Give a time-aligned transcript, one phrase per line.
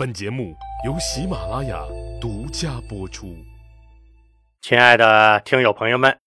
[0.00, 0.56] 本节目
[0.86, 1.78] 由喜马拉雅
[2.18, 3.36] 独家播出。
[4.62, 6.18] 亲爱的听友朋友们，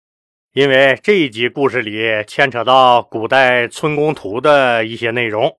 [0.51, 5.57] 因为这一集故事里牵扯到古代村公图的一些内容，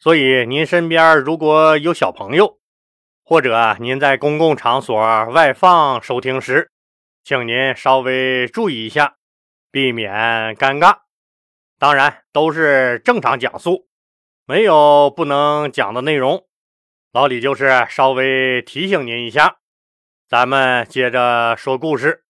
[0.00, 2.58] 所以您身边如果有小朋友，
[3.24, 6.72] 或者您在公共场所外放收听时，
[7.22, 9.18] 请您稍微注意一下，
[9.70, 10.12] 避免
[10.56, 10.96] 尴尬。
[11.78, 13.86] 当然，都是正常讲述，
[14.46, 16.44] 没有不能讲的内容。
[17.16, 19.56] 老李就是稍微提醒您一下，
[20.28, 22.24] 咱们接着说故事。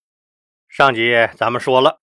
[0.69, 1.97] 上集咱们说了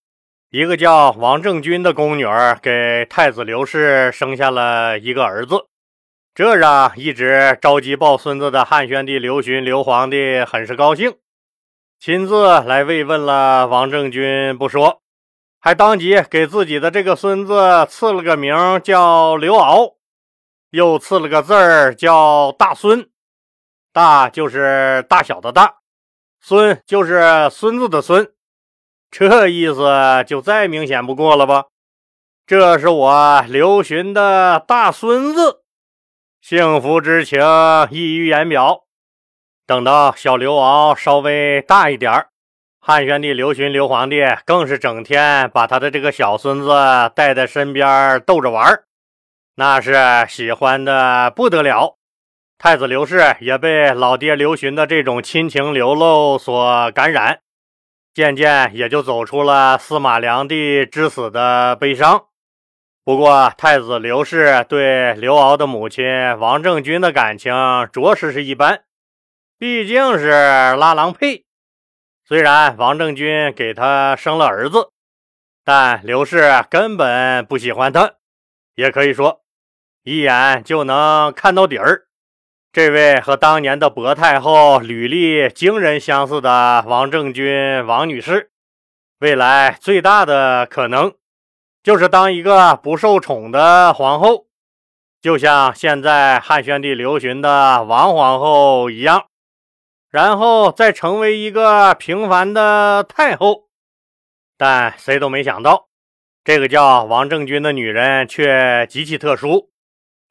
[0.50, 5.64] 一个叫王政君的宫女儿给太子刘氏生下了一个儿子，
[6.34, 11.16] 这让一直着急抱孙子的汉宣帝刘询刘皇帝很是高兴，
[11.98, 15.00] 亲自来慰问了王政君不说，
[15.58, 19.94] 还当即给自己的这个孙子赐了个名叫刘骜。
[20.74, 23.08] 又赐了个字儿叫大孙，
[23.92, 25.76] 大就是大小的大，
[26.40, 28.32] 孙就是孙子的孙，
[29.08, 31.66] 这意思就再明显不过了吧？
[32.44, 35.62] 这是我刘询的大孙子，
[36.40, 37.40] 幸福之情
[37.92, 38.80] 溢于言表。
[39.68, 42.30] 等到小刘敖稍微大一点儿，
[42.80, 46.68] 汉宣帝刘询刘皇帝更是整天把他的这个小孙子
[47.14, 48.86] 带在身边逗着玩儿。
[49.56, 49.94] 那是
[50.28, 51.96] 喜欢的不得了，
[52.58, 57.40] 太子刘氏也被老爹刘询的这种亲情流露所感染，
[58.12, 62.26] 渐渐也就走出了司马良娣之死的悲伤。
[63.04, 66.04] 不过，太子刘氏对刘骜的母亲
[66.38, 67.52] 王政君的感情
[67.92, 68.82] 着实是一般，
[69.56, 71.44] 毕竟是拉郎配。
[72.26, 74.88] 虽然王政君给他生了儿子，
[75.64, 78.14] 但刘氏根本不喜欢他，
[78.74, 79.43] 也可以说。
[80.04, 82.04] 一眼就能看到底儿，
[82.70, 88.50] 这位和当年的薄太后履历惊人相似的王政君王女士，
[89.20, 91.14] 未来最大的可能
[91.82, 94.44] 就是当一个不受宠的皇后，
[95.22, 99.24] 就像现在汉宣帝刘询的王皇后一样，
[100.10, 103.68] 然后再成为一个平凡的太后。
[104.58, 105.88] 但谁都没想到，
[106.44, 109.70] 这个叫王政君的女人却极其特殊。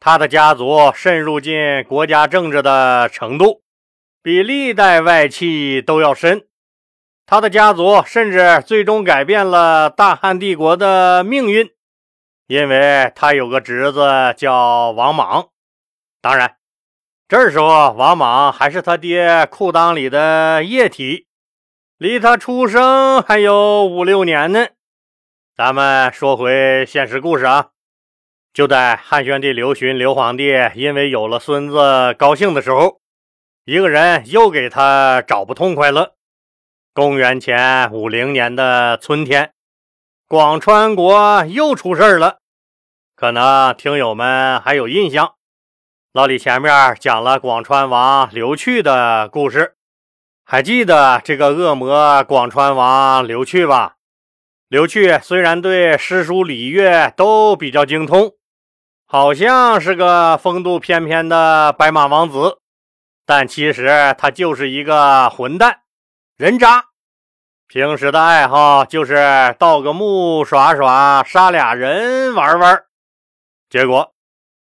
[0.06, 3.62] 他的家族渗入进国家政治的程度，
[4.22, 6.46] 比历代外戚都要深。
[7.26, 11.72] 他的家族甚至最终改变了大汉帝国的命运，
[12.48, 15.48] 因为他有个侄子叫王莽。
[16.20, 16.58] 当然，
[17.30, 21.28] 这时候王莽还是他爹裤裆里的液体，
[21.98, 24.68] 离他出生还有五六年呢。
[25.56, 27.70] 咱们说回现实故事啊。
[28.54, 33.00] 就在汉宣帝刘询刘皇帝因为有了孙子高兴的时候，
[33.66, 36.14] 一个人又给他找不痛快了。
[36.94, 39.54] 公元前五零年的春天，
[40.28, 42.38] 广川国又出事了。
[43.16, 45.34] 可能听友们还有印象，
[46.12, 49.74] 老李前面讲了广川王刘去的故事，
[50.46, 53.96] 还记得这个恶魔广川王刘去吧？
[54.68, 58.36] 刘去虽然对诗书礼乐都比较精通。
[59.16, 62.58] 好像是个风度翩翩的白马王子，
[63.28, 65.82] 但其实他就是一个混蛋、
[66.36, 66.86] 人渣。
[67.68, 72.86] 平时的爱好就是盗个墓耍耍，杀俩人玩玩。
[73.70, 74.16] 结果，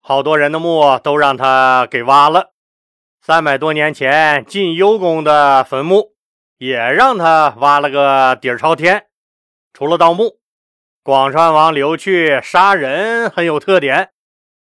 [0.02, 2.50] 好多人的墓都让他给挖了。
[3.22, 6.12] 三百多年前晋幽公的坟墓
[6.58, 9.06] 也让他挖了个底儿朝天。
[9.72, 10.40] 除了盗墓，
[11.02, 14.10] 广川王刘去杀人很有特点。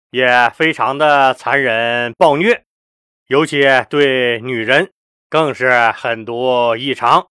[0.09, 2.63] 也非常的残忍暴虐，
[3.28, 4.91] 尤其对女人
[5.29, 7.28] 更是狠毒异常。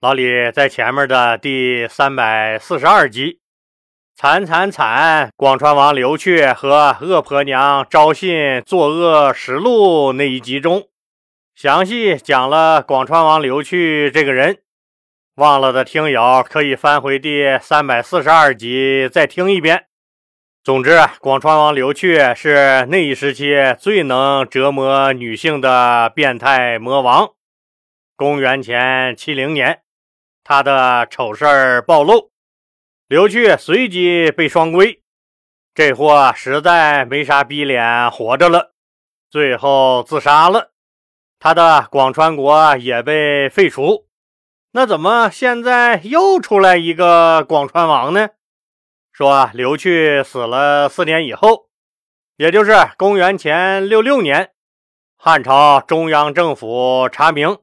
[0.00, 3.40] 老李在前面的第三百四十二集
[4.14, 10.88] “惨惨惨”广川王刘去和恶婆娘招信作恶实录那一集中，
[11.56, 14.60] 详细讲了广川王刘去这个人。
[15.34, 19.87] 忘了的听友可以翻回第三百四十二集再听一遍。
[20.64, 27.30] 总之，广川王刘去是那一时期最能折磨女性的变态魔王。
[28.16, 29.80] 公元前七零年，
[30.44, 32.32] 他的丑事儿暴露，
[33.06, 35.00] 刘去随即被双规。
[35.74, 38.74] 这货实在没啥逼脸活着了，
[39.30, 40.72] 最后自杀了。
[41.38, 44.06] 他的广川国也被废除。
[44.72, 48.28] 那怎么现在又出来一个广川王呢？
[49.18, 51.70] 说刘去死了四年以后，
[52.36, 54.52] 也就是公元前六六年，
[55.16, 57.58] 汉朝中央政府查明，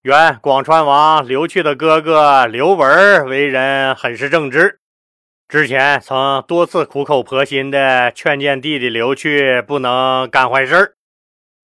[0.00, 4.80] 原广川王刘去的哥哥刘文为人很是正直，
[5.46, 10.96] 之前曾多次苦口婆心的劝谏弟弟刘去不能干坏事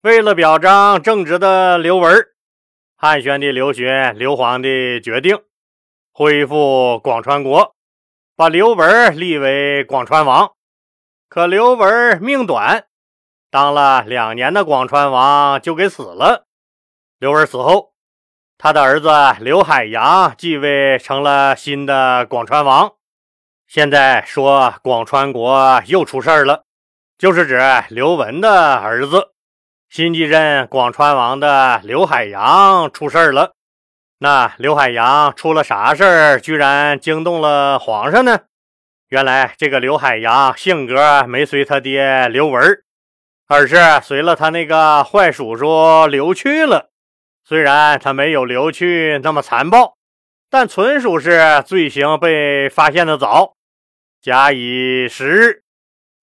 [0.02, 2.14] 为了表彰正直的刘文，
[2.98, 5.40] 汉宣帝刘询、刘皇帝决定
[6.12, 7.74] 恢复广川国，
[8.36, 10.54] 把刘文立为广川王。
[11.30, 12.86] 可刘文命短。
[13.52, 16.48] 当了两年的广川王就给死了。
[17.20, 17.94] 刘文死后，
[18.58, 19.10] 他的儿子
[19.40, 22.94] 刘海洋继位成了新的广川王。
[23.68, 26.64] 现在说广川国又出事儿了，
[27.20, 29.34] 就是指刘文的儿子
[29.90, 33.54] 新继任广川王的刘海洋出事儿了。
[34.24, 38.40] 那刘海洋出了啥事儿，居然惊动了皇上呢？
[39.10, 42.82] 原来这个刘海洋性格没随他爹刘文。
[43.48, 46.92] 而是随了他那个坏叔叔刘去了。
[47.44, 49.98] 虽然他没有刘去那么残暴，
[50.50, 53.56] 但纯属是罪行被发现的早。
[54.22, 55.64] 假以时日，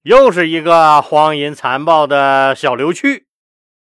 [0.05, 3.27] 又是一个荒淫残暴的小刘去。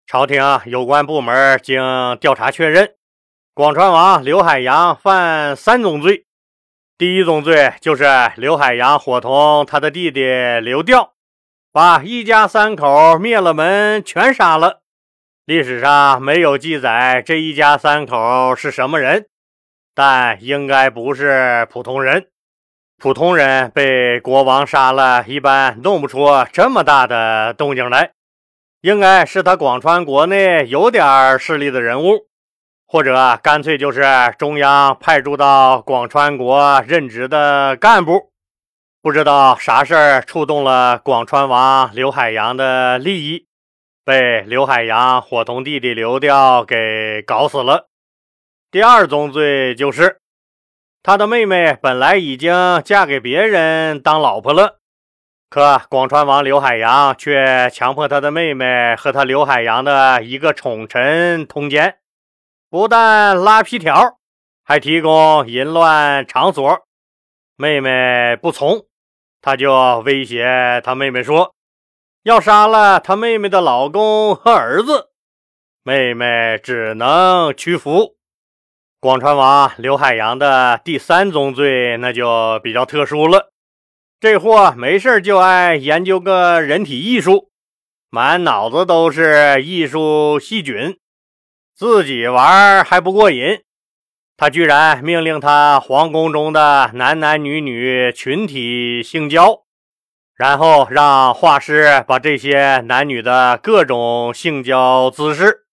[0.05, 2.95] 朝廷有关部门经调查确认，
[3.53, 6.25] 广川王刘海洋犯三种罪。
[6.97, 8.05] 第一宗罪就是
[8.37, 10.23] 刘海洋伙同他的弟弟
[10.63, 11.15] 刘调。
[11.73, 14.81] 把一家三口灭了门，全杀了。
[15.45, 19.27] 历史上没有记载这一家三口是什么人，
[19.95, 22.29] 但应该不是普通人。
[22.99, 28.13] 普通人被国王杀了，一般弄不出这么大的动静来。
[28.81, 32.27] 应该是他广川国内有点势力的人物，
[32.93, 34.03] 或者干脆就是
[34.37, 38.33] 中央派驻到广川国任职的干部。
[39.01, 43.47] 不知道啥事儿触动了广川王刘海洋的利益，
[44.05, 47.87] 被刘海洋伙同弟弟刘调给搞死了。
[48.73, 50.19] 第二宗罪就是
[51.01, 54.81] 他的妹妹本来已经嫁给别人当老婆了，
[55.49, 62.00] 可广川王刘海洋却强迫他的妹妹和他刘海洋的一个宠臣通奸，
[62.71, 64.19] 不但拉皮条，
[64.63, 66.87] 还提供淫乱场所。
[67.57, 68.87] 妹妹不从。
[69.43, 71.55] 他就威胁他妹妹说
[72.23, 75.09] ：“要杀了他妹妹的老公和儿子。”
[75.83, 78.17] 妹妹只能屈服。
[79.01, 83.51] 广川王刘海洋的第三宗罪那就比较特殊了，
[84.21, 87.51] 这货没事就爱研究个人体艺术，
[88.11, 90.99] 满脑子都是艺术细菌，
[91.81, 93.63] 自己玩还不过瘾。
[94.37, 99.63] 他居然命令他皇宫中的男男女女群体性交，
[100.37, 105.65] 然后让画师把这些男女的各种性交姿势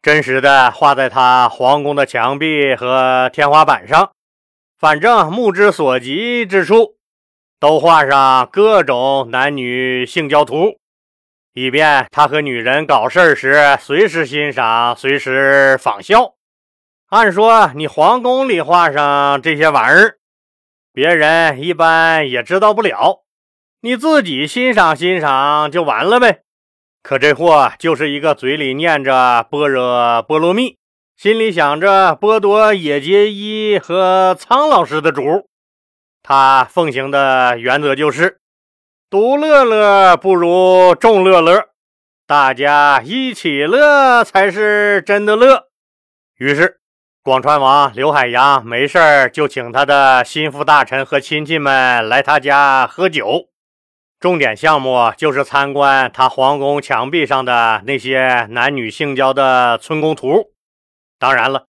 [0.00, 4.12] 真实的画在他皇宫的墙壁和天花板上，
[4.78, 6.94] 反正目之所及之处
[7.58, 10.78] 都画上各种男女性交图，
[11.52, 16.34] 以便他和女人搞事时随时欣赏，随时仿效。
[17.08, 20.18] 按说你皇宫里画上这些玩意儿，
[20.92, 23.22] 别人一般也知道不了，
[23.80, 26.42] 你自己欣赏欣赏就完了呗。
[27.02, 30.76] 可这货就是一个嘴里念着般若波罗蜜，
[31.16, 35.48] 心里想着剥夺野结衣和苍老师的主。
[36.22, 38.39] 他奉行的原则就是
[39.10, 41.70] 独乐乐不如众乐乐，
[42.28, 45.64] 大家一起乐才是真的乐。
[46.38, 46.76] 于是。
[47.22, 53.48] 广川王刘海洋没事就请他的心腹大臣和亲戚们来他家喝酒，
[54.18, 60.52] 重点项目就是参观他皇宫墙壁上的那些男女性交的村宫图。
[61.18, 61.66] 当然了，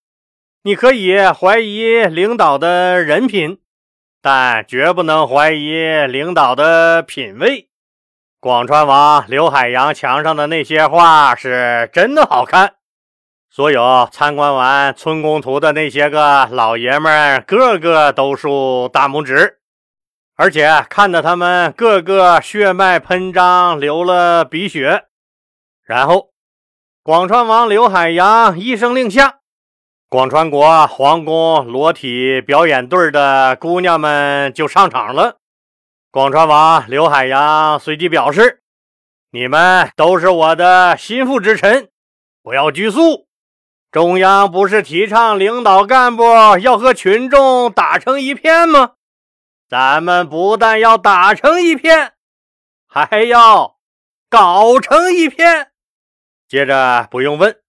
[0.63, 3.59] 你可以怀疑领导的人品，
[4.21, 7.69] 但绝不能怀疑领导的品味。
[8.39, 12.75] 广川王刘海洋墙上的那些画是真的好看。
[13.49, 19.59] 所有参观完村宫图的那些个老爷们，个个都竖大拇指，
[20.37, 25.07] 而且看得他们个个血脉喷张，流了鼻血。
[25.83, 26.29] 然后，
[27.03, 29.40] 广川王刘海洋一声令下，
[30.11, 35.37] 广川国皇宫裸体表演队的姑娘们就上场了。
[36.11, 38.61] 广川王刘海洋随即表示
[39.31, 41.87] ：“你们都是我的心腹之臣，
[42.43, 43.29] 不要拘束。”
[43.89, 46.25] 中央不是提倡领导干部
[46.59, 48.95] 要和群众打成一片吗？
[49.69, 52.11] 咱们不但要打成一片，
[52.85, 53.77] 还要
[54.29, 55.71] 搞成一片。
[56.49, 57.60] 接着不用问，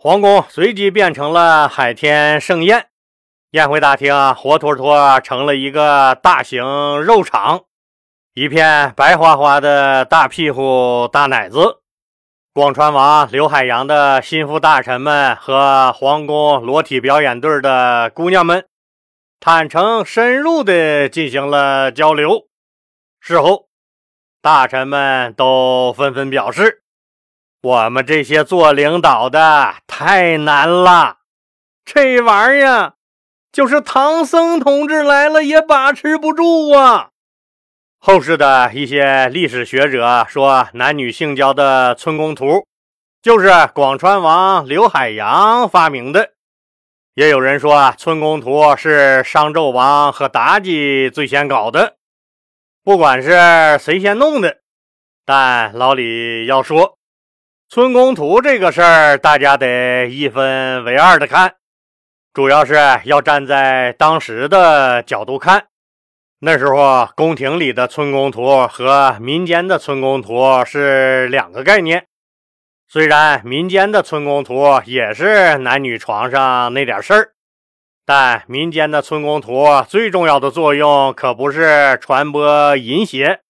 [0.00, 2.86] 皇宫随即变成了海天盛宴，
[3.50, 6.62] 宴会大厅活脱脱成了一个大型
[7.00, 7.62] 肉场，
[8.32, 11.80] 一片白花花的大屁股大奶子。
[12.52, 18.68] 广川王刘海洋的心腹大臣们和皇宫裸体表演队的姑娘们，
[19.40, 22.46] 坦诚深入地进行了交流。
[23.18, 23.66] 事后，
[24.40, 26.84] 大臣们都纷纷表示
[27.60, 31.18] ：“我们这些做领导的太难了，
[31.84, 32.94] 这玩意儿
[33.50, 37.10] 就是唐僧同志来了也把持不住啊。”
[37.98, 42.64] 后世的一些历史学者说，男女性交的村宫图
[43.20, 46.30] 就是广川王刘海洋发明的。
[47.14, 51.96] 也有人说啊，村宫图是商纣王和妲己最先搞的。
[52.84, 53.30] 不管是
[53.80, 54.58] 谁先弄的，
[55.24, 56.97] 但老李要说，
[57.70, 61.56] 村宫图这个事儿，大家得一分为二的看，
[62.32, 65.66] 主要是要站在当时的角度看。
[66.40, 72.06] 那时候，宫廷里的村宫图和民间的村宫图是两个概念。
[72.88, 77.32] 虽然民间的村宫图也是男女床上那点事儿，
[78.06, 83.40] 但民间的村宫图最重要的作用可不是传播淫邪，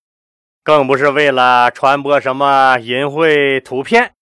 [0.68, 4.12] 更不是为了传播什么淫秽图片，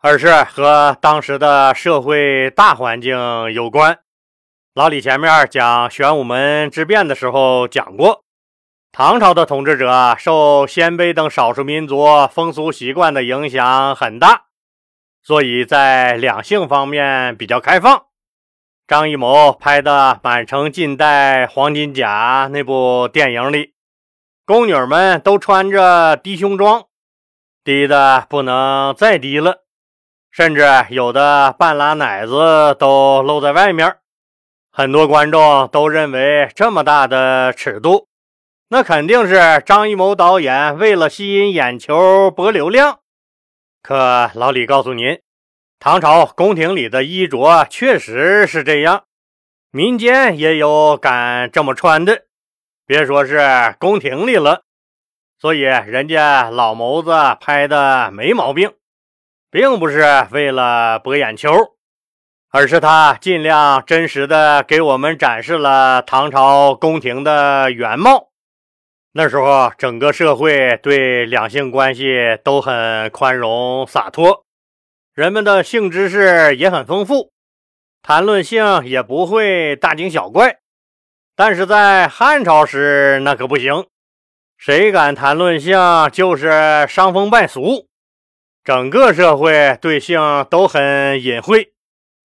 [0.00, 3.18] 而是和当时的社会大环境
[3.52, 3.98] 有关。
[4.72, 8.24] 老李前面讲玄武门之变的时候讲过，
[8.92, 14.44] 唐朝的统治者受鲜卑等少数民族风俗习惯的影响很大，
[15.22, 18.04] 所以在两性方面比较开放。
[18.88, 23.73] 张艺谋拍的《满城尽带黄金甲》那部电影里，
[24.46, 26.84] 宫女们都穿着低胸装，
[27.64, 29.62] 低的不能再低了，
[30.30, 33.96] 甚至有的半拉奶子都露在外面。
[34.70, 38.08] 很多观众都认为这么大的尺度，
[38.68, 43.00] 那肯定是张艺谋导演为了吸引眼球博流量。
[43.80, 45.20] 可老李告诉您，
[45.78, 49.04] 唐朝宫廷里的衣着确实是这样，
[49.70, 52.24] 民间也有敢这么穿的，
[52.86, 53.40] 别说是
[53.78, 54.62] 宫廷里了。
[55.38, 57.10] 所以人家老谋子
[57.40, 58.72] 拍的没毛病，
[59.50, 61.50] 并不是为了博眼球。
[62.50, 68.28] 而是他尽量真实的给我们展示了唐朝宫廷的原貌。
[69.10, 74.44] 那时候，整个社会对两性关系都很宽容洒脱，
[75.14, 77.32] 人们的性知识也很丰富，
[78.02, 80.60] 谈论性也不会大惊小怪。
[81.36, 83.86] 但是在汉朝时，那可不行，
[84.56, 85.78] 谁敢谈论性
[86.12, 87.88] 就是伤风败俗，
[88.62, 91.72] 整个社会对性都很隐晦。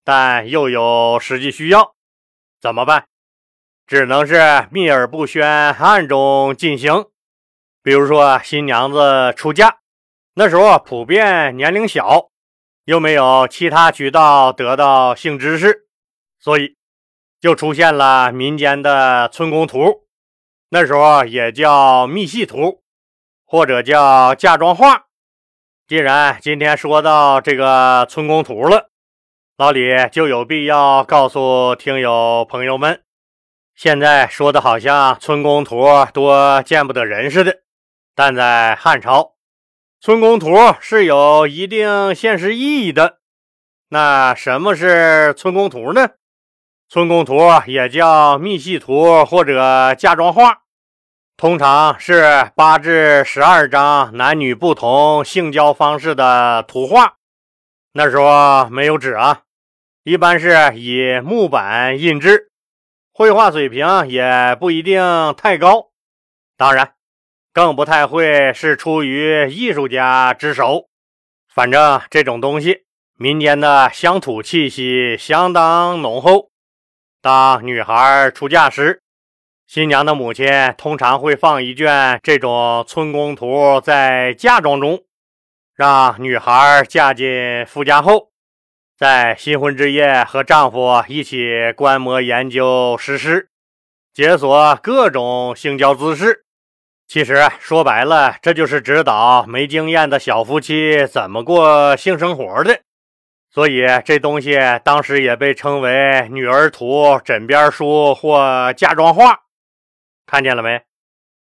[0.04, 1.94] 但又有实际需要，
[2.60, 3.06] 怎么办？
[3.86, 7.06] 只能是秘而不宣，暗中进行。
[7.82, 9.80] 比如说新娘子出嫁，
[10.36, 12.30] 那时候普遍年龄小，
[12.86, 15.88] 又没有其他渠道得到性知识，
[16.40, 16.76] 所以
[17.40, 20.08] 就出现了民间的村宫图。
[20.70, 22.84] 那时候也叫密戏图，
[23.46, 25.06] 或者叫嫁妆画。
[25.88, 28.90] 既然今天说到这个村宫图了。
[29.58, 33.04] 老李就有必要告诉听友朋友们，
[33.76, 37.58] 现在说的好像村宫图多见不得人似的，
[38.16, 39.34] 但在汉朝，
[40.00, 43.18] 村宫图是有一定现实意义的。
[43.90, 46.12] 那什么是村宫图呢？
[46.92, 50.64] 村宫图也叫密戏图或者嫁妆画，
[51.38, 57.18] 通常是八至十二张男女不同性交方式的图画。
[57.94, 59.42] 那时候没有纸啊。
[60.04, 62.50] 一般是以木板印制，
[63.14, 65.92] 绘画水平也不一定太高，
[66.58, 66.96] 当然，
[67.54, 70.88] 更不太会是出于艺术家之手。
[71.54, 76.49] 反正这种东西，民间的乡土气息相当浓厚。
[77.22, 79.02] 当女孩出嫁时，
[79.68, 80.48] 新娘的母亲
[80.78, 85.04] 通常会放一卷这种村宫图在嫁妆中，
[85.76, 88.30] 让女孩嫁进夫家后。
[88.98, 93.50] 在新婚之夜，和丈夫一起观摩研究实施，
[94.14, 96.46] 解锁各种性交姿势。
[97.08, 102.80] 其实说白了，这就是指导没经验的小夫妻怎么过性生活的。
[103.52, 109.40] 所以这东西当时也被称为女儿图、枕边书或嫁妆画。
[110.26, 110.84] 看见了没？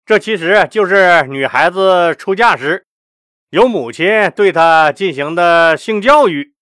[0.05, 2.87] 这其实就是女孩子出嫁时。
[3.51, 6.53] 由母亲对她进行的性教育，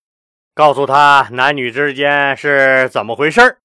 [0.53, 3.60] 告诉他男女之间是怎么回事。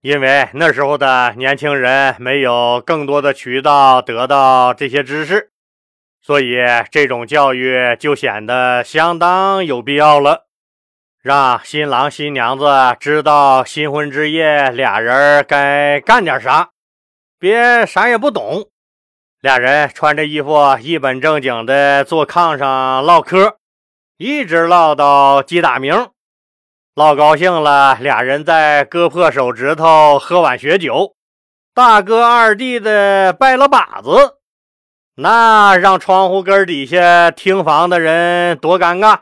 [0.00, 5.50] 因为那时候的年轻人没有更多的渠道得到这些知识，
[6.20, 6.56] 所以
[6.90, 10.48] 这种教育就显得相当有必要了。
[11.22, 12.66] 让新郎新娘子
[12.98, 16.70] 知道新婚之夜俩人该干点啥，
[17.38, 18.68] 别啥也不懂。
[19.40, 23.58] 俩人穿着衣服，一本正经的坐炕上唠嗑，
[24.16, 26.08] 一直唠到鸡打鸣。
[26.96, 31.14] 唠高兴了，俩人再割破手指头，喝碗血酒，
[31.72, 34.38] 大哥二弟的拜了把子，
[35.14, 39.20] 那让窗户根底下听房的人多尴尬，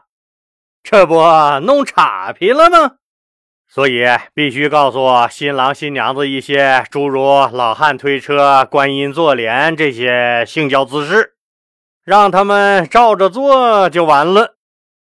[0.82, 1.14] 这不
[1.62, 2.96] 弄岔劈了吗？
[3.68, 7.22] 所以必须告诉新郎新娘子一些诸如
[7.52, 11.34] 老汉推车、观音坐莲这些性交姿势，
[12.04, 14.56] 让他们照着做就完了。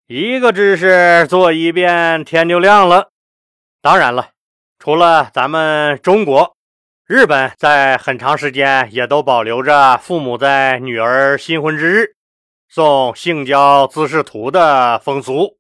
[0.07, 3.09] 一个姿势做一遍，天就亮了。
[3.79, 4.29] 当然了，
[4.79, 6.55] 除了咱们中国，
[7.05, 12.15] 日本在很长时间也都保留着父母在女儿新婚之日
[12.67, 15.57] 送性交姿势图的风俗。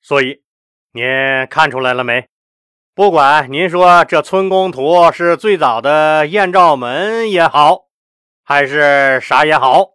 [0.00, 0.42] 所以，
[0.92, 1.04] 您
[1.50, 2.28] 看出来了没？
[2.94, 7.88] 不管您说这村公图是最早的艳照门也好，
[8.42, 9.90] 还是啥也好。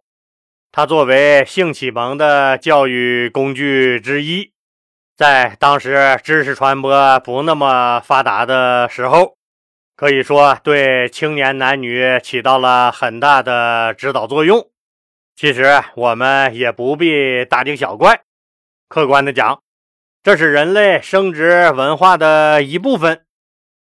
[0.70, 4.52] 它作为性启蒙的教育工具之一，
[5.16, 9.36] 在当时知识传播不那么发达的时候，
[9.96, 14.71] 可以说对青年男女起到了很大的指导作用。
[15.34, 18.22] 其实我们也不必大惊小怪，
[18.88, 19.62] 客观的讲，
[20.22, 23.24] 这是人类生殖文化的一部分，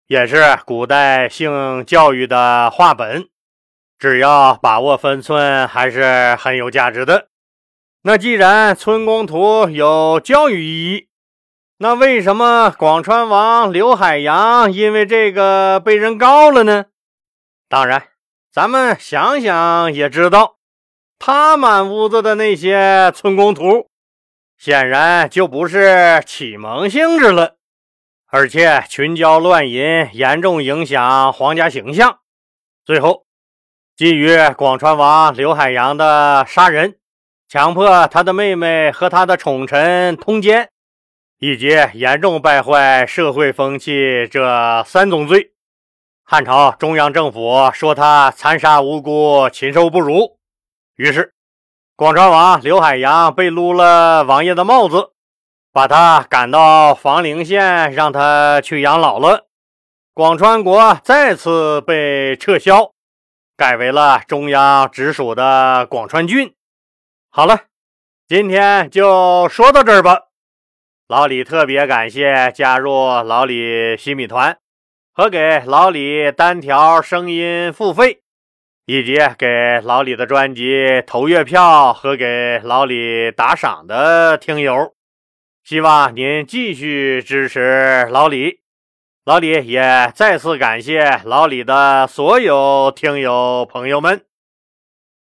[0.06, 3.28] 也是古代性教育的话本。
[3.98, 7.28] 只要把握分寸，还是很有价值的。
[8.02, 11.08] 那既然村公图有教育意义，
[11.78, 16.86] 那为什么广川王刘海洋因为这个被人告了呢？
[17.68, 18.08] 当然，
[18.52, 20.56] 咱们想想也知道，
[21.24, 23.86] 他满屋子的那些村公图，
[24.58, 27.54] 显然就不是启蒙性质了，
[28.26, 32.18] 而且群交乱淫，严重影响皇家形象。
[32.84, 33.22] 最后。
[33.94, 36.96] 基于广川王刘海洋的杀人、
[37.48, 40.70] 强迫他的妹妹和他的宠臣通奸，
[41.38, 45.52] 以及严重败坏社会风气这三宗罪，
[46.24, 50.40] 汉朝中央政府说他残杀无辜、禽兽不如。
[50.96, 51.32] 于是，
[51.96, 55.12] 广川王刘海洋被撸了王爷的帽子，
[55.72, 59.46] 把他赶到房陵县，让他去养老了。
[60.12, 62.92] 广川国再次被撤销。
[63.54, 66.54] 改为了中央直属的广川郡。
[67.30, 67.66] 好了，
[68.26, 70.22] 今天就说到这儿吧。
[71.06, 74.58] 老李特别感谢加入老李新米团
[75.12, 78.21] 和给老李单条声音付费，
[78.86, 84.94] 以及给老李的专辑投月票和给老李打赏的听友。
[85.62, 88.60] 希望您继续支持老李。
[89.24, 94.31] 老李也再次感谢老李的所有听友朋友们。